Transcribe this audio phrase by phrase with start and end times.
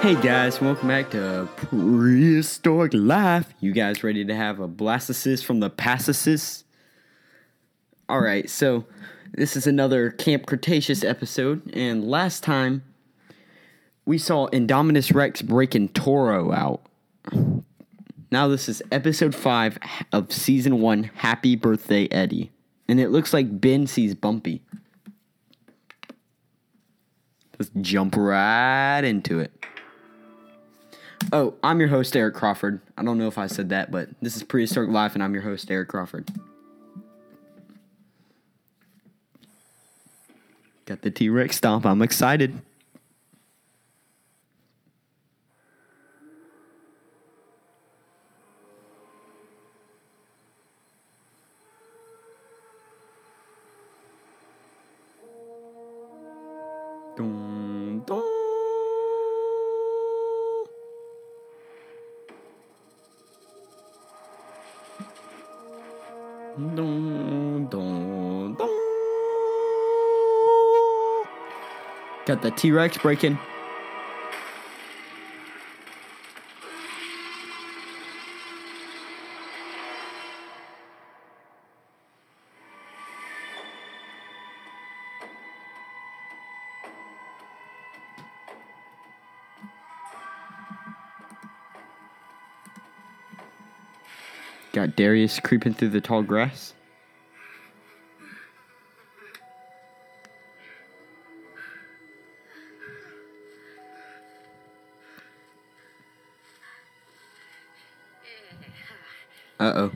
[0.00, 3.52] Hey guys, welcome back to Prehistoric Life.
[3.60, 6.64] You guys ready to have a blastocyst from the Pasticus?
[8.10, 8.86] Alright, so
[9.34, 12.82] this is another Camp Cretaceous episode, and last time
[14.06, 16.80] we saw Indominus Rex breaking Toro out.
[18.30, 19.78] Now this is episode 5
[20.12, 22.50] of season 1, Happy Birthday Eddie.
[22.88, 24.62] And it looks like Ben sees Bumpy.
[27.58, 29.59] Let's jump right into it.
[31.32, 32.80] Oh, I'm your host, Eric Crawford.
[32.98, 35.44] I don't know if I said that, but this is Prehistoric Life, and I'm your
[35.44, 36.28] host, Eric Crawford.
[40.86, 41.86] Got the T Rex stomp.
[41.86, 42.60] I'm excited.
[57.16, 57.59] Dun.
[66.60, 68.68] Dun, dun, dun.
[72.26, 73.38] Got the T Rex breaking.
[94.72, 96.72] Got Darius creeping through the tall grass.
[109.60, 109.92] Uh oh.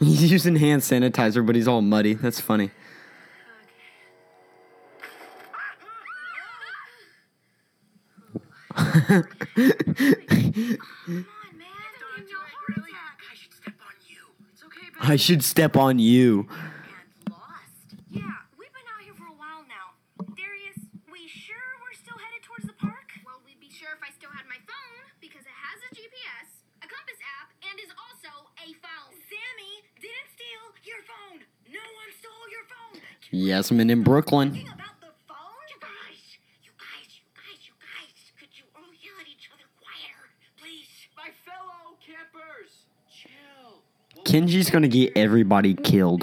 [0.00, 2.12] He's using hand sanitizer, but he's all muddy.
[2.12, 2.70] That's funny.
[8.74, 9.24] Come on,
[11.56, 11.66] man.
[11.98, 13.20] Don't give me a heart attack.
[13.30, 14.18] I should step on you.
[14.52, 16.46] It's okay, I should step on you.
[16.46, 17.98] And lost.
[18.14, 19.98] Yeah, we've been out here for a while now.
[20.38, 20.78] Darius,
[21.10, 23.10] we sure we're still headed towards the park?
[23.26, 26.62] Well, we'd be sure if I still had my phone because it has a GPS,
[26.78, 28.30] a compass app, and is also
[28.62, 29.10] a phone.
[29.26, 31.42] Sammy didn't steal your phone.
[31.66, 33.02] No one stole your phone.
[33.34, 34.54] Yasmin in Brooklynn.
[34.54, 35.66] Talking about the phone?
[35.74, 36.22] You guys,
[36.62, 38.14] you guys, you guys, you guys.
[38.38, 40.22] Could you all yell at each other quieter,
[40.54, 40.86] please?
[41.18, 43.82] My fellow campers, chill.
[44.16, 46.22] We'll Kenji's gonna get everybody killed.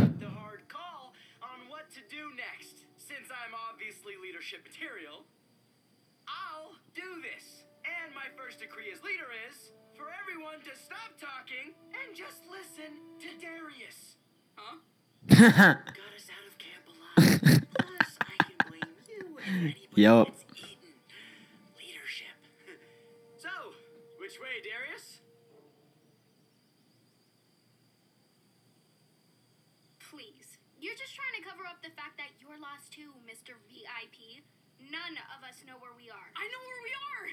[31.17, 33.57] Trying to cover up the fact that you're lost too, Mr.
[33.65, 34.45] VIP.
[34.77, 36.29] None of us know where we are.
[36.37, 37.25] I know where we are.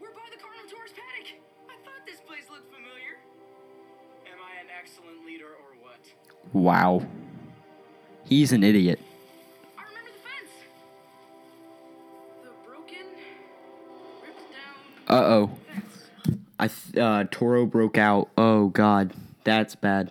[0.00, 1.40] We're by the Carnotaurus paddock.
[1.72, 3.16] I thought this place looked familiar.
[4.28, 6.04] Am I an excellent leader or what?
[6.52, 7.06] Wow.
[8.24, 9.00] He's an idiot.
[9.78, 10.52] I remember the fence.
[12.44, 13.06] The broken,
[14.22, 14.76] ripped down
[15.08, 15.50] Uh oh.
[15.72, 16.38] fence.
[16.58, 18.28] I th- uh Toro broke out.
[18.36, 19.14] Oh god.
[19.44, 20.10] That's bad.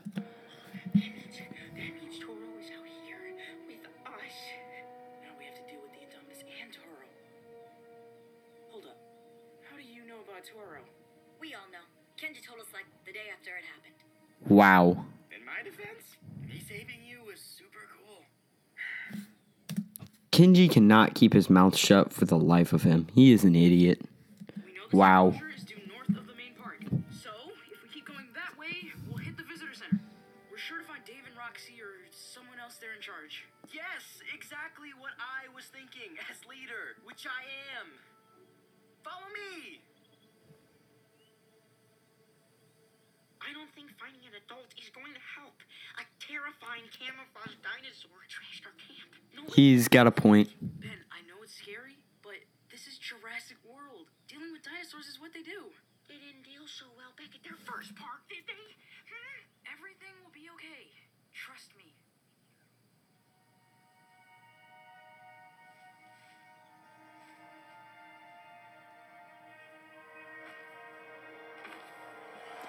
[14.55, 15.03] Wow.
[15.35, 16.15] In my defense,
[16.47, 18.23] me saving you was super cool.
[20.31, 23.07] Kenji cannot keep his mouth shut for the life of him.
[23.13, 23.99] He is an idiot.
[24.55, 25.31] We know the Wow.
[25.31, 26.79] closure is due north of the main park.
[27.11, 27.31] So,
[27.69, 29.99] if we keep going that way, we'll hit the visitor center.
[30.49, 33.43] We're sure to find Dave and Roxy or someone else there in charge.
[33.73, 37.43] Yes, exactly what I was thinking as leader, which I
[37.75, 37.91] am.
[39.03, 39.81] Follow me.
[43.45, 45.57] I don't think finding an adult is going to help.
[45.99, 49.11] A terrifying camouflage dinosaur trashed our camp.
[49.35, 50.51] No, He's got a point.
[50.61, 52.39] Ben, I know it's scary, but
[52.71, 54.11] this is Jurassic World.
[54.27, 55.71] Dealing with dinosaurs is what they do.
[56.07, 58.65] They didn't deal so well back at their first park, did they?
[59.09, 59.39] Hmm?
[59.73, 60.91] Everything will be okay.
[61.33, 61.95] Trust me.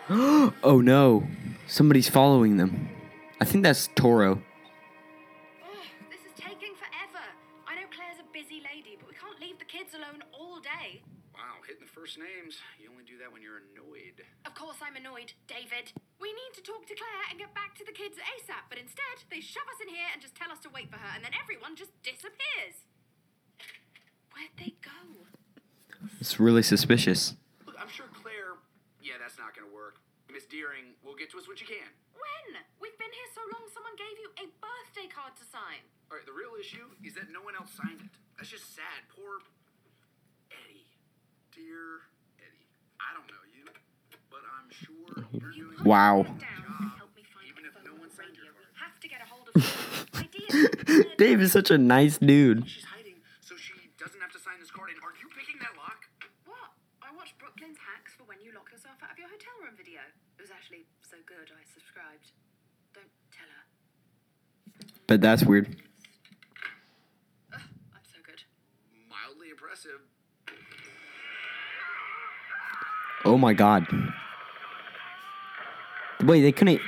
[0.62, 1.26] oh no.
[1.66, 2.88] Somebody's following them.
[3.40, 4.38] I think that's Toro.
[4.38, 7.26] Ugh, this is taking forever.
[7.66, 10.62] I I know Claire's a busy lady, but we can't leave the kids alone all
[10.62, 11.02] day.
[11.34, 12.62] Wow, hitting the first names.
[12.78, 14.22] You only do that when you're annoyed.
[14.46, 15.90] Of course, I'm annoyed, David.
[16.22, 19.26] We need to talk to Claire and get back to the kids ASAP, but instead,
[19.28, 21.34] they shove us in here and just tell us to wait for her, and then
[21.36, 22.86] everyone just disappears.
[24.32, 25.26] Where'd they go?
[26.22, 27.34] It's really suspicious.
[27.66, 28.56] Look, I'm sure Claire.
[29.04, 30.00] Yeah, that's not gonna work.
[30.32, 31.92] Miss Dearing will get to us when she can.
[32.16, 32.64] When?
[32.80, 35.84] We've been here so long, someone gave you a birthday card to sign.
[36.10, 38.12] All right, the real issue is that no one else signed it.
[38.36, 39.08] That's just sad.
[39.08, 39.40] Poor
[40.52, 40.84] Eddie.
[41.56, 42.04] Dear
[42.36, 42.68] Eddie.
[43.00, 43.64] I don't know you,
[44.28, 46.28] but I'm sure you're doing Wow.
[46.28, 48.68] your foot and help me find Even if no one signed your card.
[48.76, 49.56] have to get a hold of
[51.16, 52.68] Dave is such a nice dude.
[52.68, 54.92] She's hiding so she doesn't have to sign this card.
[54.92, 56.04] And are you picking that lock?
[56.44, 56.76] What?
[57.00, 60.04] I watched Brooklynn's hacks for when you lock yourself out of your hotel room video.
[60.36, 62.36] It was actually so good I subscribed.
[62.92, 63.64] Don't tell her.
[65.08, 65.72] But that's weird.
[67.54, 67.60] Ugh,
[67.94, 68.42] I'm so good.
[69.08, 70.00] Mildly impressive.
[73.26, 73.88] Oh my god.
[76.22, 76.80] Wait, they couldn't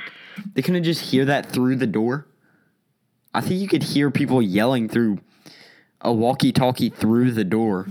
[0.53, 2.27] they couldn't just hear that through the door?
[3.33, 5.19] I think you could hear people yelling through
[5.99, 7.87] a walkie-talkie through the door.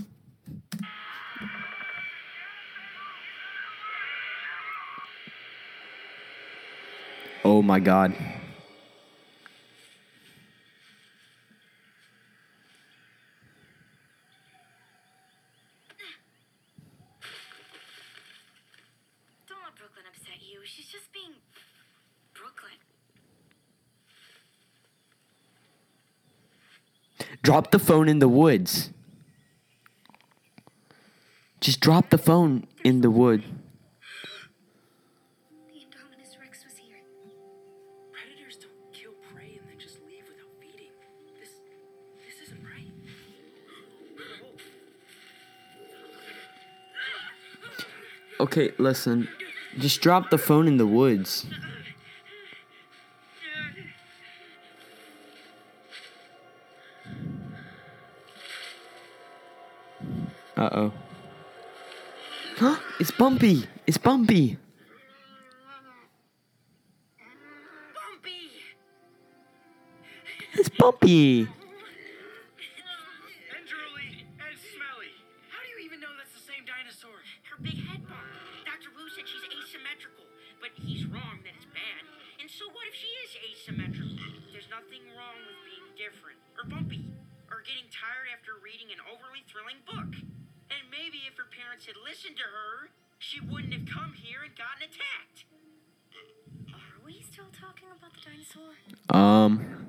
[7.44, 8.14] Oh my god.
[19.48, 20.60] Don't let Brooklynn upset you.
[20.64, 21.32] She's just being
[22.34, 22.78] Brooklynn.
[27.48, 28.90] Drop the phone in the woods.
[31.62, 33.42] Just drop the phone in the wood.
[35.72, 36.98] The Indominus Rex was here.
[38.12, 40.92] Predators don't kill prey and then just leave without feeding.
[41.40, 41.48] This,
[42.26, 42.92] this isn't right.
[48.40, 49.26] Okay, listen.
[49.78, 51.46] Just drop the phone in the woods.
[60.58, 60.92] Uh oh.
[62.56, 62.76] Huh?
[62.98, 63.64] It's Bumpy!
[63.86, 64.58] It's Bumpy!
[67.94, 68.50] Bumpy!
[70.54, 71.48] It's Bumpy!
[92.48, 95.44] Her, she wouldn't have come here and gotten attacked.
[96.72, 98.72] Are we still talking about the dinosaur?
[99.10, 99.86] Um,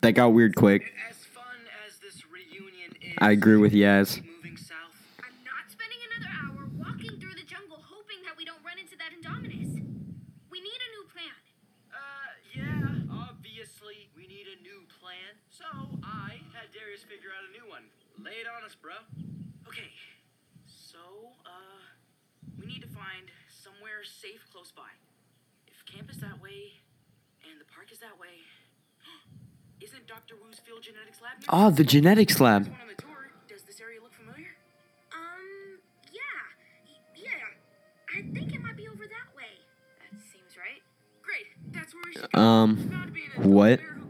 [0.00, 0.92] that got weird quick.
[1.08, 1.44] As fun
[1.86, 4.14] as this reunion is, I agree with Yaz.
[4.16, 4.94] keep moving south.
[5.22, 8.96] I'm not spending another hour walking through the jungle hoping that we don't run into
[8.98, 9.74] that Indominus.
[10.50, 11.36] We need a new plan.
[11.92, 15.34] Uh, yeah, obviously we need a new plan.
[15.50, 15.66] So
[16.02, 17.84] I had Darius figure out a new one.
[18.22, 18.94] Lay it on us, bro.
[19.68, 19.90] Okay,
[20.98, 21.78] so, uh,
[22.58, 23.30] we need to find
[23.62, 24.90] somewhere safe close by.
[25.70, 26.74] If camp is that way,
[27.46, 28.42] and the park is that way,
[29.84, 30.34] isn't Dr.
[30.42, 31.48] Wu's field genetics lab near?
[31.54, 32.64] Oh, the genetics lab.
[32.66, 33.04] There's the.
[33.46, 34.50] Does this area look familiar?
[35.14, 35.78] Um,
[36.10, 36.20] yeah.
[37.14, 37.46] Y- Yeah.
[38.18, 39.54] I think it might be over that way.
[40.02, 40.82] That seems right.
[41.22, 42.40] Great, that's where we should go.
[42.40, 43.78] Um, There's bound to be an adult what?
[43.78, 44.04] there who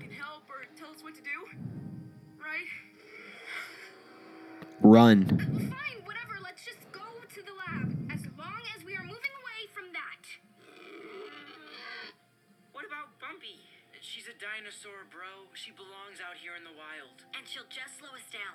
[14.39, 15.51] dinosaur, bro.
[15.55, 17.27] She belongs out here in the wild.
[17.35, 18.55] And she'll just slow us down.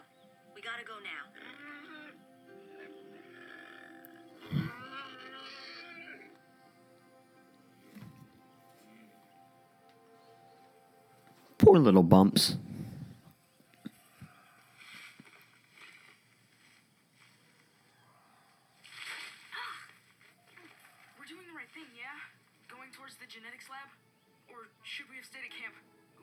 [0.55, 1.27] We gotta go now.
[11.59, 12.55] Poor little bumps.
[21.19, 22.15] We're doing the right thing, yeah?
[22.71, 23.91] Going towards the genetics lab?
[24.50, 25.75] Or should we have stayed at camp?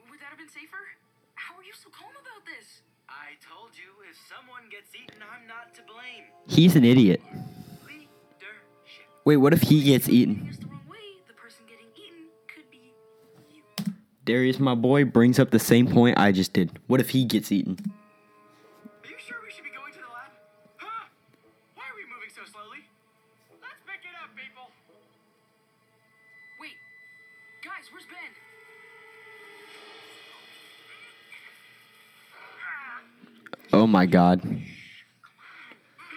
[0.09, 0.83] Would that have been safer?
[1.35, 2.81] How are you so calm about this?
[3.09, 6.25] I told you, if someone gets eaten, I'm not to blame.
[6.47, 7.21] He's an idiot.
[7.85, 9.07] Leadership.
[9.25, 10.47] Wait, what if he gets eaten?
[10.49, 12.93] us the wrong way, the person getting eaten could be
[13.51, 13.63] you.
[14.23, 16.79] Darius, my boy, brings up the same point I just did.
[16.87, 17.77] What if he gets eaten?
[34.01, 34.41] my god.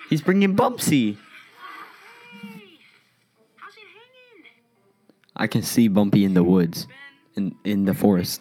[0.09, 1.19] He's bringing Bumpsy.
[5.37, 6.87] I can see Bumpy in the woods,
[7.37, 8.41] in in the forest.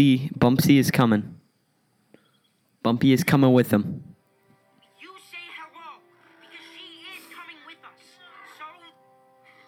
[0.00, 1.34] Bumpsy, Bumpsy is coming.
[2.82, 4.02] Bumpy is coming with him.
[4.98, 6.00] You say hello
[6.40, 8.00] because she is coming with us.
[8.56, 8.64] So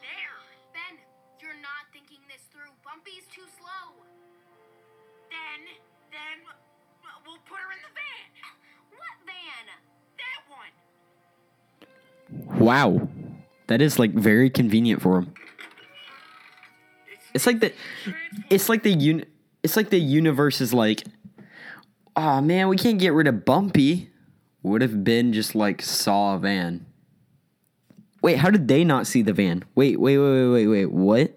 [0.00, 0.32] there.
[0.72, 0.96] Ben,
[1.38, 2.72] you're not thinking this through.
[2.82, 3.92] Bumpy's too slow.
[5.28, 5.68] Then,
[6.10, 6.40] then
[7.26, 8.32] we'll put her in the van.
[8.96, 9.68] What van?
[10.16, 10.40] That
[12.48, 12.58] one.
[12.58, 13.06] Wow.
[13.66, 15.34] That is like very convenient for him.
[17.34, 17.74] It's like the
[18.48, 19.28] it's like the unit
[19.62, 21.04] it's like the universe is like,
[22.16, 24.10] oh man, we can't get rid of Bumpy.
[24.62, 26.86] Would have been just like saw a van.
[28.22, 29.64] Wait, how did they not see the van?
[29.74, 30.92] Wait, wait, wait, wait, wait, wait.
[30.92, 31.34] What?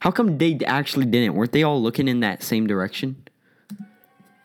[0.00, 1.34] How come they actually didn't?
[1.34, 3.26] Weren't they all looking in that same direction?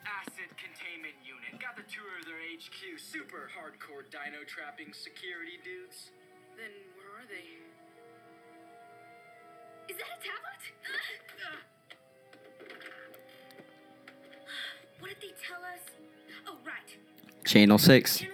[0.03, 2.99] Asset containment unit got the tour of their HQ.
[2.99, 6.09] Super hardcore dino trapping security dudes.
[6.57, 7.45] Then where are they?
[9.93, 10.44] Is that a tablet?
[17.45, 18.25] Channel 6.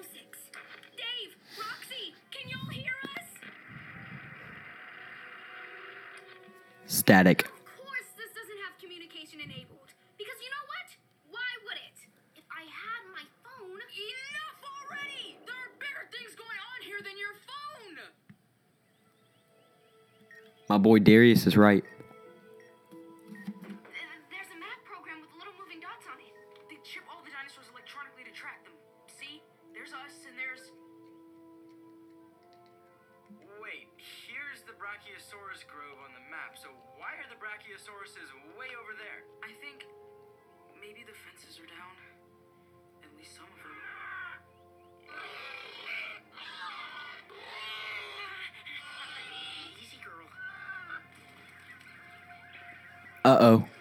[6.88, 7.44] Static.
[7.44, 9.89] Of course this doesn't have communication enabled.
[10.18, 10.88] Because you know what?
[11.32, 11.98] Why would it?
[12.38, 13.75] If I had my phone...
[13.75, 15.36] Enough already!
[15.46, 17.98] There are bigger things going on here than your phone!
[20.70, 21.84] My boy Darius is right.
[38.12, 39.24] forest is way over there.
[39.44, 39.86] I think
[40.80, 41.96] maybe the fences are down.
[43.03, 43.72] At least some of them.
[53.24, 53.80] Uh oh.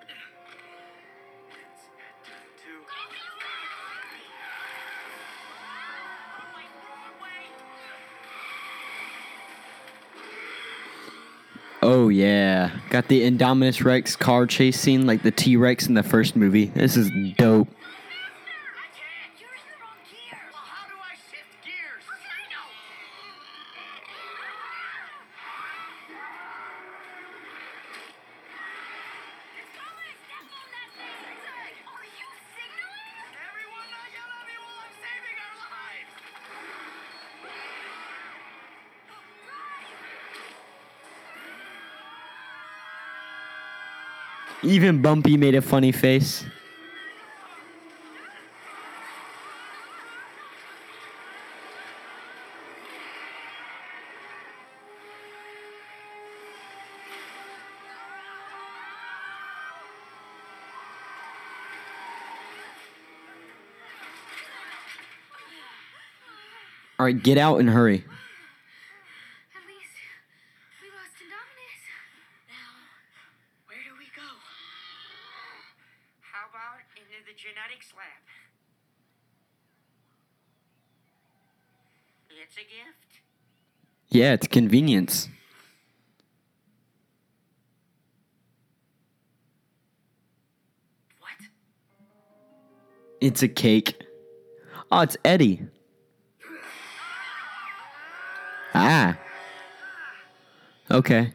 [12.11, 16.35] yeah, got the Indominus Rex car chase scene like the T Rex in the first
[16.35, 16.65] movie.
[16.65, 17.09] This is
[44.63, 46.45] Even Bumpy made a funny face.
[66.99, 68.05] All right, get out and hurry.
[82.51, 83.21] It's a gift.
[84.09, 85.29] Yeah, it's convenience.
[91.19, 91.31] What?
[93.21, 94.03] It's a cake.
[94.91, 95.61] Oh, it's Eddie.
[98.73, 99.17] Ah.
[100.89, 101.31] Okay.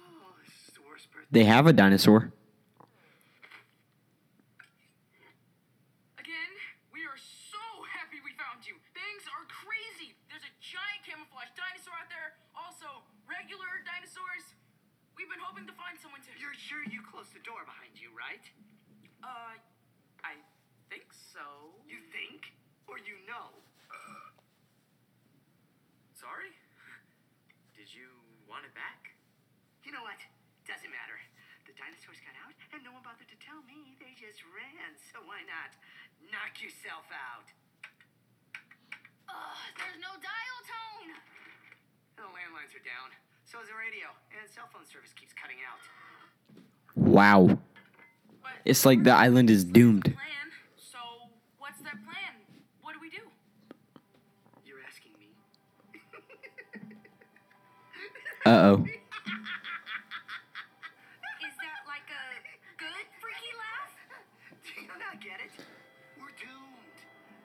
[0.00, 0.14] Oh,
[1.30, 2.32] they have a dinosaur.
[17.36, 18.40] The door behind you, right?
[19.20, 19.60] Uh,
[20.24, 20.40] I
[20.88, 21.76] think so.
[21.84, 22.48] You think?
[22.88, 23.52] Or you know?
[26.24, 26.48] Sorry?
[27.76, 28.08] Did you
[28.48, 29.12] want it back?
[29.84, 30.16] You know what?
[30.64, 31.20] Doesn't matter.
[31.68, 34.00] The dinosaurs got out, and no one bothered to tell me.
[34.00, 35.76] They just ran, so why not?
[36.32, 37.52] Knock yourself out.
[39.28, 41.10] Ugh, there's no dial tone.
[42.16, 43.12] The landlines are down.
[43.44, 45.84] So is the radio, and cell phone service keeps cutting out.
[46.96, 47.58] Wow.
[48.42, 50.04] But It's like the island is doomed.
[50.04, 50.16] plan.
[50.76, 50.98] So,
[51.58, 52.34] what's that plan?
[52.82, 53.22] What do we do?
[54.64, 55.28] You're asking me?
[58.46, 58.74] Uh oh.
[61.42, 62.24] Is that like a
[62.78, 63.92] good freaky laugh?
[64.62, 65.50] Do you not get it?
[66.16, 66.98] We're doomed.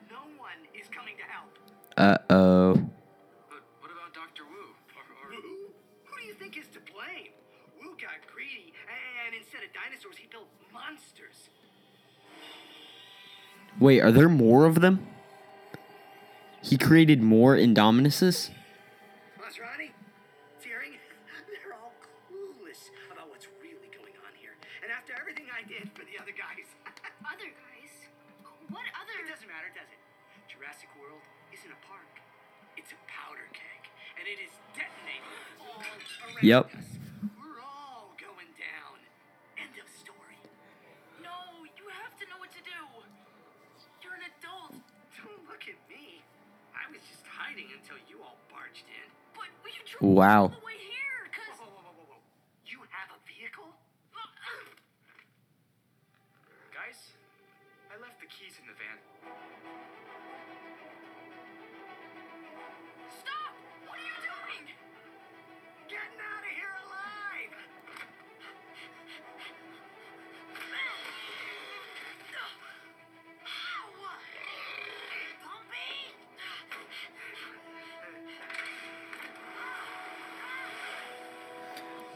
[0.08, 1.58] No one is coming to help.
[1.96, 2.41] Uh oh.
[13.80, 15.06] Wait, are there more of them?
[16.62, 18.50] He created more Indominuses?
[19.40, 19.90] Masrani?
[20.62, 20.94] Dearing?
[21.50, 21.92] They're all
[22.30, 24.54] clueless about what's really going on here.
[24.84, 26.68] And after everything I did for the other guys,
[27.26, 27.92] Other guys?
[28.70, 29.14] What other?
[29.26, 29.98] it doesn't matter, does it?
[30.46, 32.06] Jurassic World isn't a park.
[32.78, 33.82] It's a powder keg.
[34.18, 35.26] And it is detonating
[35.58, 36.70] all around Yep.
[50.12, 50.52] Wow.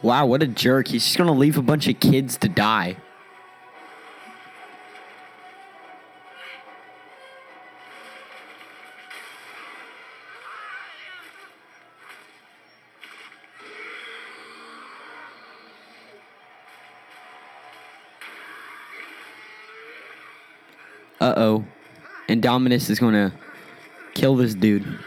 [0.07, 0.87] Wow, what a jerk.
[0.87, 2.97] He's just gonna leave a bunch of kids to die.
[21.21, 21.64] Uh oh.
[22.29, 23.33] Indominus is gonna
[24.14, 25.01] kill this dude.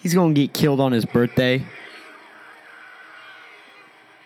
[0.00, 1.64] He's gonna get killed on his birthday.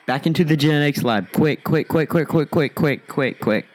[0.07, 1.33] Back into the genetics lab.
[1.33, 3.67] Quick, quick, quick, quick, quick, quick, quick, quick, quick.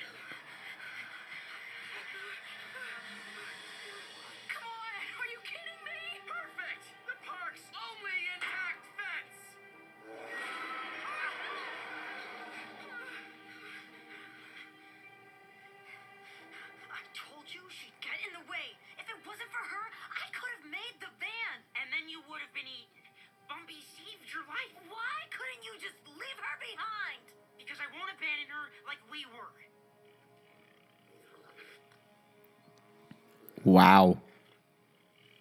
[33.66, 34.18] Wow.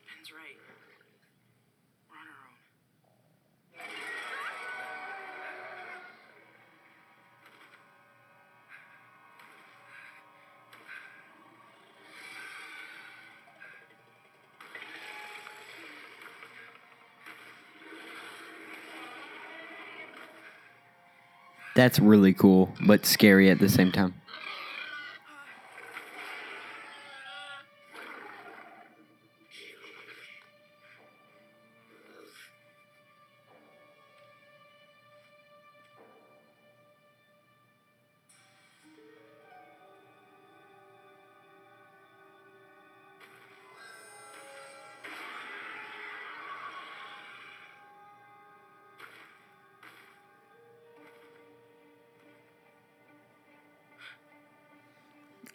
[0.07, 0.57] Ben's right.
[2.11, 2.57] We're on our own.
[21.75, 24.18] That's really cool, but scary at the same time.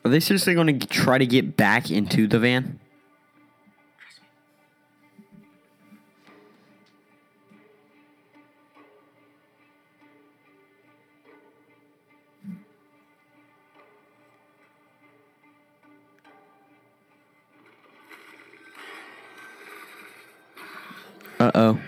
[0.05, 2.79] Are they seriously going to try to get back into the van?
[21.39, 21.82] Uh oh.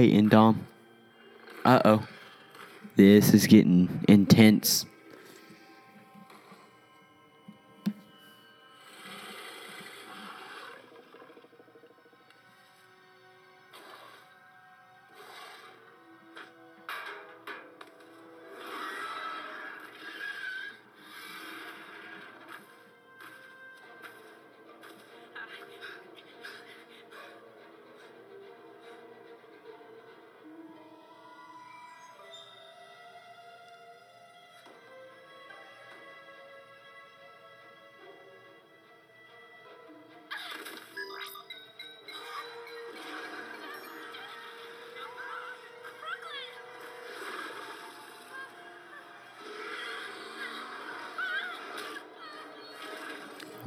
[0.00, 0.56] Way, Indom.
[1.62, 2.08] Uh oh.
[2.96, 4.86] This is getting intense.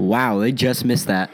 [0.04, 1.30] Wow, they just missed that.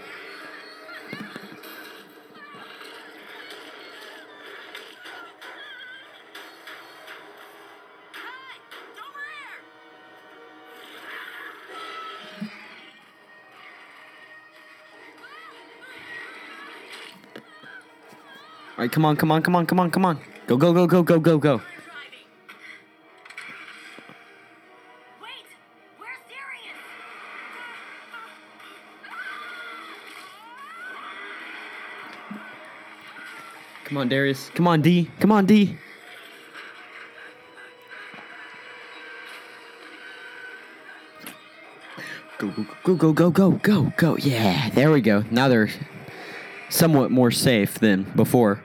[18.78, 20.20] All right, come on, come on, come on, come on, come on.
[20.46, 21.62] Go, go, go, go, go, go, go.
[33.90, 34.52] Come on, Darius.
[34.54, 35.10] Come on, D.
[35.20, 35.76] Come on, D.
[42.38, 44.18] Go, go, go, go, go, go, go.
[44.18, 45.24] Yeah, there we go.
[45.32, 45.70] Now they're
[46.70, 48.62] somewhat more safe than before.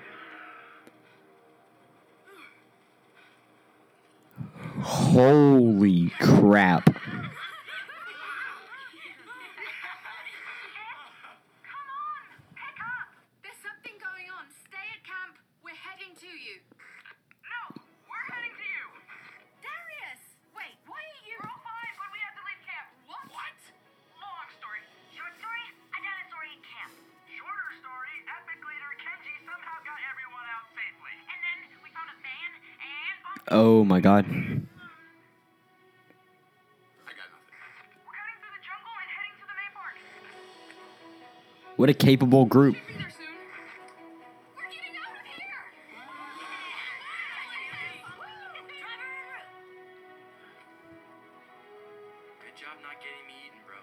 [53.02, 53.76] Getting me eaten, bro.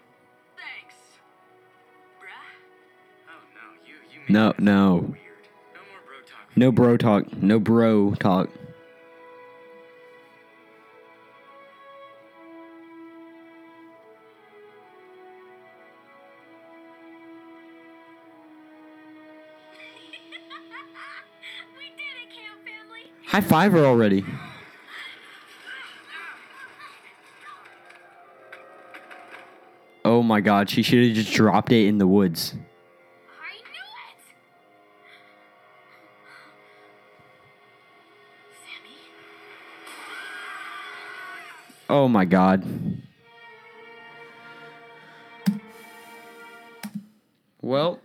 [0.58, 0.96] Thanks.
[2.20, 2.32] Bruh.
[3.28, 4.96] Oh no, you you made No, me no.
[4.96, 5.48] weird.
[5.76, 7.44] No more bro talk.
[7.44, 8.61] No bro talk.
[21.78, 23.12] It, camp family.
[23.28, 24.26] High five her already.
[30.04, 32.54] Oh my god, she should have just dropped it in the woods.
[32.54, 34.18] I knew it.
[38.64, 38.98] Sammy.
[41.90, 42.66] Oh my god.
[47.62, 48.00] Well,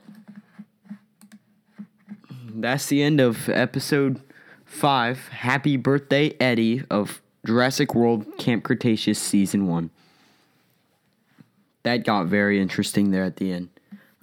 [2.66, 4.20] that's the end of episode
[4.64, 5.28] five.
[5.28, 9.88] Happy birthday, Eddie, of Jurassic World Camp Cretaceous Season 1.
[11.84, 13.68] That got very interesting there at the end.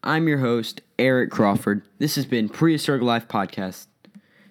[0.03, 1.83] I'm your host, Eric Crawford.
[1.99, 3.87] This has been Prehistoric Life Podcast.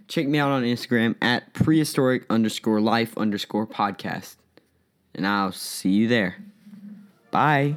[0.08, 4.36] Check me out on Instagram at prehistoric underscore life underscore podcast.
[5.14, 6.36] And I'll see you there.
[7.30, 7.76] Bye.